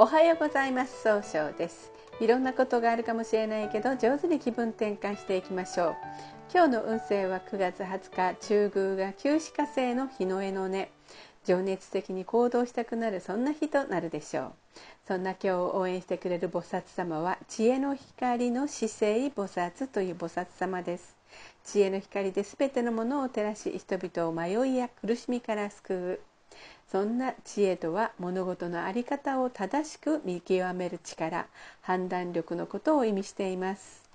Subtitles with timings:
[0.00, 1.02] おはようございます。
[1.02, 1.90] 総称です。
[2.20, 5.96] いろんなことがあるかもしれないけど上手に気分転換していきましょう。
[6.54, 10.92] 今日の運勢は9月20日中宮が旧歯科星の日の絵の根
[11.44, 14.52] 情熱的に行動したくなるそんな日となるでしょう。
[15.08, 21.16] そんな今日を応援してくれる菩薩様は知恵の光の姿勢菩薩という菩薩様です。
[21.64, 26.37] 知恵の光で全てのものを照らし人々を迷いや苦しみから救う。
[26.90, 31.46] そんな知恵とは物事の在り方を正しく見極める力
[31.82, 34.08] 判断力のことを意味しています。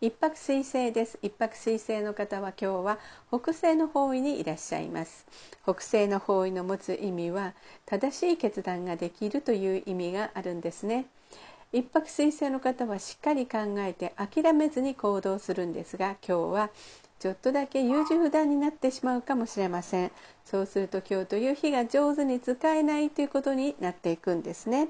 [0.00, 1.18] 一泊水星です。
[1.22, 2.98] 一泊水星の方は今日は
[3.32, 5.26] 北西の方位にいらっしゃいます。
[5.64, 11.06] 北西の方位の持つ意味は正しい決断ができるという意味があるんですね。
[11.72, 16.70] 一泊水星の方はしっかり考えて諦めずに行動するんですが今日は
[17.18, 20.12] ちょっとだけ優柔不断になってしまうかもしれません。
[20.44, 24.88] そうすると今日という日が上手に使えないということになっていくんですね。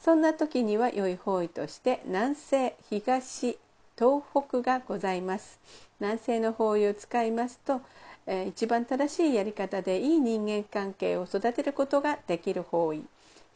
[0.00, 3.58] そんな時には良い方位として南西東
[3.96, 5.60] 東北がございます。
[6.00, 7.80] 南西の方位を使いますと、
[8.26, 13.04] えー、一番正しいやり方でいい人間関係を育てることができる方位。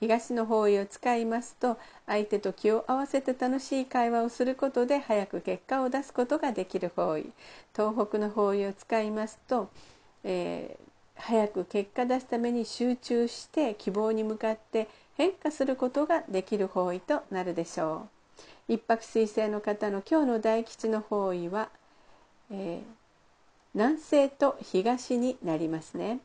[0.02, 7.30] 東の方位を使いますと相手と気を合わせて楽しい会話をすることで早く結果を出すことができる方位
[7.72, 9.70] 東北の方位を使いますと、
[10.24, 18.08] えー、早く結果出すために集中して希望に向かって変化することができる方位となるでしょ
[18.68, 21.68] う一泊水星の方の今日の大吉の方位は、
[22.50, 22.82] えー、
[23.74, 26.18] 南西と東になりますね。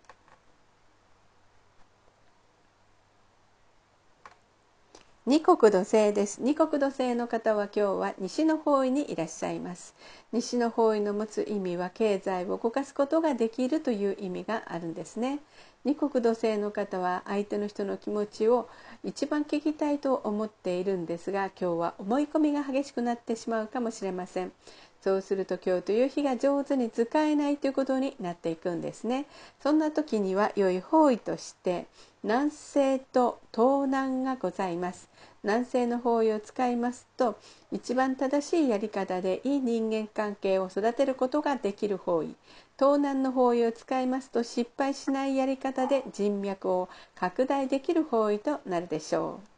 [5.27, 6.41] 二国土星です。
[6.41, 9.93] 二国土星の方は今日は西の方位にいらっしゃいます。
[10.31, 15.39] 西の方位の持つ意味は経済を動かすことができるという意味があるんですね。
[15.83, 18.69] 二国土星の方は相手の人の気持ちを
[19.03, 24.53] 一番聞きたいと思っているんですが今日は思い込みが激しくなってしまうかもしれません。
[25.01, 29.25] そうすると今日という日が上手に使えないということになっていくんですね。
[29.61, 31.85] そんな時には良い方位として
[32.23, 35.09] 南西と東南がございます。
[35.43, 37.37] 南西の方位を使いますと
[37.71, 42.35] 一番正しいやり方でいい人間関係を育てることができる方位。
[42.77, 49.56] 東南の方位を使いますと失敗しないやり方で人脈を拡大できる方位となるでしょう。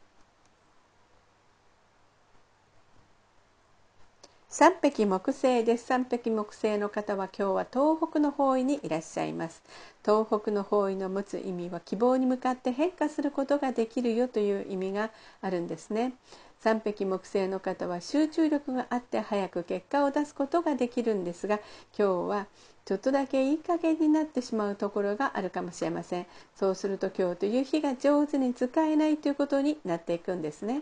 [4.51, 5.85] 三匹木星です。
[5.85, 9.61] 三匹木星の方は今日は東北の方位にいらっしゃいます。
[10.03, 15.11] 東北の方位の持つ意味は希望に向かって変化することができるよという意味が
[15.41, 16.13] あるんですね。
[16.57, 21.59] 三匹木星の方は集中力があって早く結果を出すことができるんですが
[21.95, 22.47] 今日は
[22.89, 26.25] ちょっとだけいい加減になってしまうところがあるかもしれません。
[26.55, 30.81] そうすると今日という日が上手に使えないということになっていくんですね。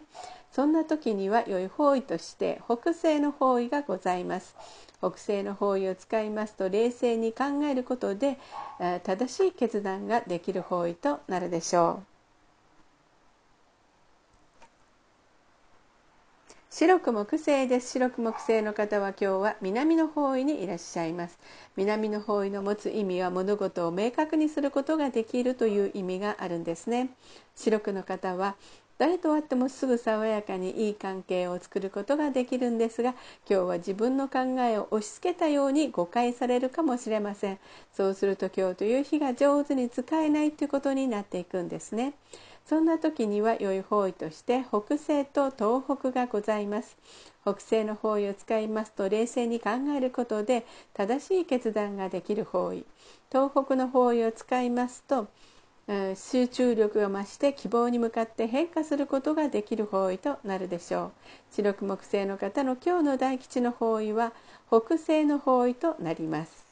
[0.53, 4.55] そんな時には良い方位として北西の方位がございます。
[4.99, 8.39] 北西の方位を使いますと冷静に考えることで
[9.03, 12.16] 正しい決断ができる方位となるでしょう。
[16.79, 17.93] 白く木星です。
[17.93, 21.39] 白く木星の方は今日は南の方位にいらっしゃいます。
[21.75, 27.09] 南の方位の持つ意味は物事を明確にすることができるという意味があるんですね。
[27.55, 28.57] 白くの方は
[28.99, 33.15] 誰と会ってもすぐ爽やかにいい関係を作ることができるんですが
[33.49, 37.57] 今日は自分の考えを押し付けたように誤解されるかもしれません。
[37.91, 42.13] そうすると今日という日が上手に使えないということになっていくんですね。
[42.67, 46.97] そんな時には良い方位として北西と東北がございます。
[47.43, 52.85] 北西の方位を使いますと冷静に考えることで正しい決断ができる方位。
[53.31, 55.27] 東北の方位を使いますと
[56.15, 61.11] 集中力が増して希望に向かって変化することができる方位となるでしょう。
[61.51, 64.33] 白く木星の方の今日の大吉の方位は
[64.67, 66.66] 北西の方位となります。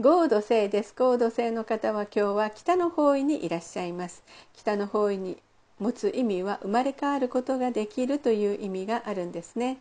[0.00, 0.94] 合土星です。
[0.94, 4.22] 合土星の方は今日は北の方位にいらっしゃいます。
[4.54, 5.42] 北の方位に
[5.80, 9.78] 持つ意味は生まれ変わることができるという意味があるんですね。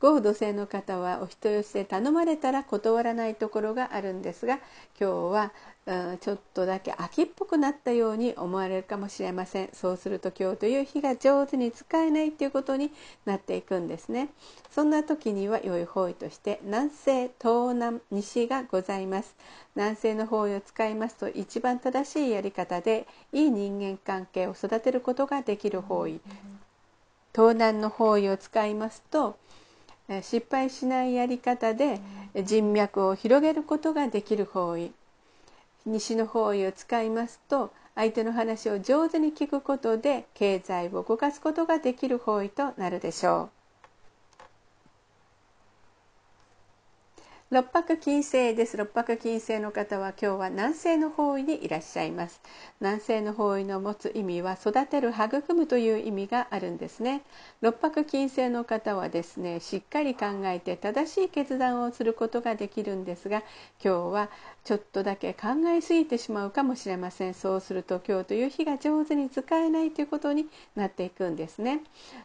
[0.00, 4.58] 合土星の方はお人よしで頼まれたら断らないところがあるんですが
[4.98, 5.52] 今日は
[6.20, 9.70] ちょっとだけ秋っぽくなったように思われるかもしれません。
[9.72, 12.92] そうすると今日という日が上手に使えないということに
[13.24, 14.28] なっていくんですね。
[14.70, 19.34] そんな時には良い方位として南西東南西がございます。
[19.74, 26.20] 南西の方位を使いますと一番正しいやり方でいい人間関係を育てることができる方位。
[27.34, 29.36] 東南の方位を使いますと
[30.22, 32.00] 失敗しないやり方で
[32.44, 34.92] 人脈を広げることができる方位
[35.86, 43.59] 西の方位を使いますと相手の話を上手に聞くことで経済を動かすことができる方位となるでしょう。
[47.52, 48.76] 六白金星です。
[48.76, 52.40] 六白金星の方は今日は南西の方位にいらっしゃいます。
[52.80, 57.22] 南西の方位の持つ意味は育てる育むという意味があるんですね。
[57.60, 63.42] 六白金星の方はですねしっかり考えて正しい決断をすることができるんですが
[63.84, 64.30] 今日は
[64.62, 67.34] ちょっとだけ考えすぎてしまうかもしれません。
[67.34, 71.80] そうすると今日という日が上手に使えないということになっていくんですね。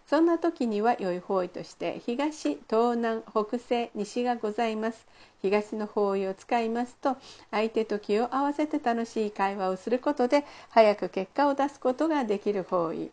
[0.05, 5.14] そんな時には良い方位として東東南北西西がございます。
[5.41, 7.17] 東の方位を使いますと
[7.51, 13.11] 相手と気を合わせて楽しい会話をすることで早く結果を出すことができる方位。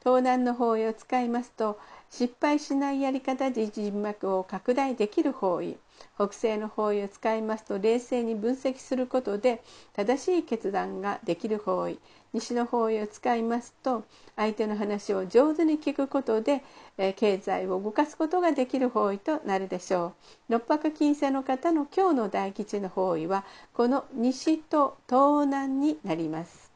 [0.00, 1.80] 東南の方位を使いますと
[2.16, 5.76] 失敗しないやり方で人脈を拡大できる方位
[6.14, 9.60] 北西の方位を使いますと冷静に分析することで
[9.94, 11.98] 正しい決断ができる方位
[12.32, 14.04] 西の方位を使いますと
[14.36, 16.64] 相手の話を上手に聞くことで、
[16.98, 20.14] え経済を動かすことができる方位となるでしょ
[20.48, 20.52] う。
[20.54, 26.73] 六白金星の方の今日の大吉の方位はこの西と東南になります。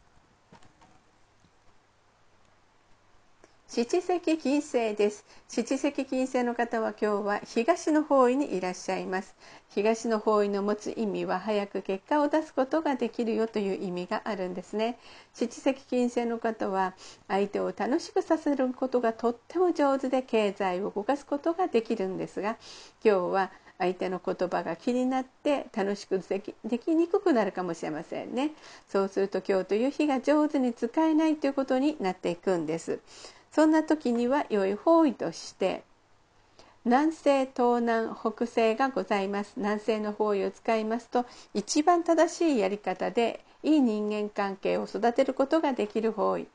[3.70, 5.26] 七石金星です。
[5.46, 9.36] 七石金星の方は今日は東の方位にいらっしゃいます。
[9.68, 14.98] 東の方位の持つ意味は早く結果を出すことができるよという意味があるんですね。
[15.34, 16.94] 七石金星の方は
[17.28, 22.56] 相手を楽しくさせることがとっても上手で経済を動かすことができるんですが
[23.04, 26.40] 今日は相手の言葉が気になって楽しくで
[26.78, 28.52] きにくくなるかもしれませんね。
[28.88, 33.00] そうすると今日という日が上手に使えないということになっていくんです。
[33.52, 35.82] そんな時には良い方位として
[36.84, 39.52] 南西東南北西がございます。
[39.56, 46.46] 南西の方位を使いますと一番正しいやり方でいい人間関係を育てることができる方位。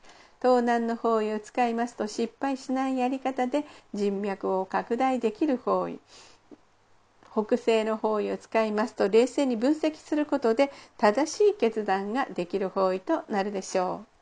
[0.42, 6.00] 東南の方位を使いますと失敗しないやり方で人脈を拡大できる方位。
[7.30, 14.13] 北西の方位を使いますと冷静に分析することで正しい決断ができる方位となるでしょう。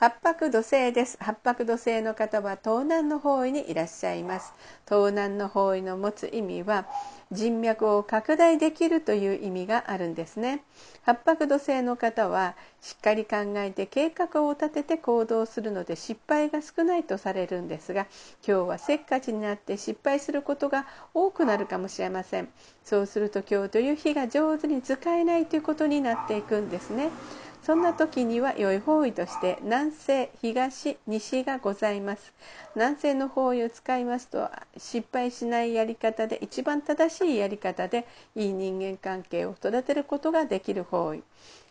[0.00, 1.18] 八白土星です。
[1.20, 4.54] 八白土星の方は東南の方位にいらっしゃいます。
[4.88, 6.86] 東南の方位の持つ意味は
[7.30, 10.64] 人脈を拡大できるという意味があるんですね。
[11.02, 18.06] 八白土星の方はしっかり考えて計画を立てて行動するので失敗が少ないとされるんですが
[18.42, 22.48] 今日はせっかちになって失敗することが多くなるかもしれません。
[22.86, 27.10] そうすると今日という日が上手に使えないということになっていくんですね。
[27.62, 32.32] そんな時には良い方位として南西東西がございます。
[32.74, 41.22] 南西の方位を使いますと失敗しないやり方で一番正しいやり方でいい人間関係を育てることができる方位。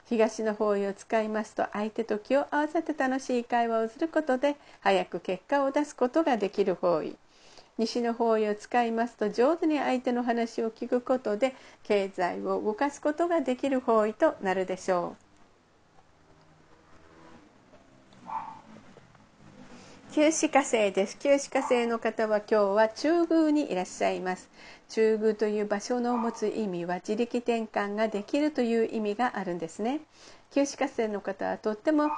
[0.07, 7.15] 東の方位を使いますと相手と気を合わせて楽しい会話をすることで早く結果を出すことができる方位。
[7.79, 15.28] 西の方位を使いますと上手に相手の話を聞くことで経済を動かすことができる方位となるでしょう。
[20.19, 21.17] 九歯科生です。
[21.17, 24.49] 九歯科生の方は今日は中宮にいらっしゃいます。
[24.89, 30.01] 中宮という場所の持つ意味は自力転換ができるという意味があるんですね。
[30.53, 32.09] 旧歯科生の方はとっても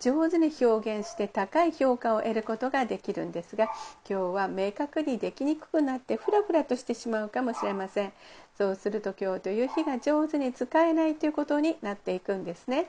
[0.00, 3.64] 上手に表現して高い評価を得ることができるんですが
[4.08, 8.12] 今日は明確にできにくくなってフラフラとしてしまうかもしれません。
[8.56, 12.86] そうすると今日という日が上手に使えないということになっていくんですね。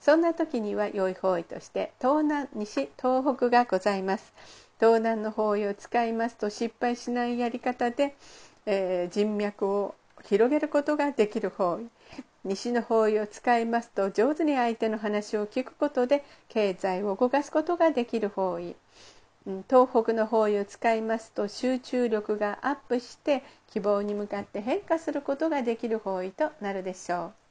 [0.00, 4.32] そんな時には良い方位として東南西東北がございます。
[4.80, 8.16] 東南の方位を使いますと失敗しないやり方で、
[8.66, 9.94] えー、人脈を
[10.24, 11.88] 広げることができる方位。
[12.44, 18.76] 西の方位を使いますと上手に相手の話を聞くことで経済を動かすことができる方位
[19.68, 27.41] 東北の方位を使いますと集中力がアップして希望に向かって変化することができる方位となるでしょう。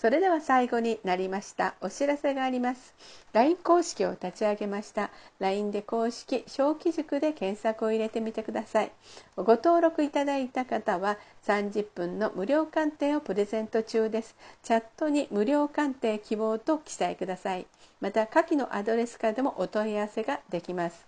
[0.00, 2.94] それでは最後になりましたお知らせがあります。
[3.34, 5.10] LINE 公式を立ち上げました。
[5.40, 8.92] LINE で公式小規塾で検索を入れてみてください。
[9.36, 14.34] ご登録いただいた方は30分の無料鑑定をプレゼント中です。
[14.62, 17.66] チャットに無料鑑定希望と記載ください。
[18.00, 21.06] また下記のアドレスからでもお問い合わせができます。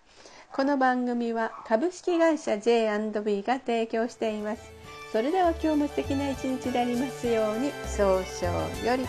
[0.52, 4.81] この番組は株式会社 J&B が提供しています。
[5.12, 9.04] それでは今日も素敵な一日でありますように早々より。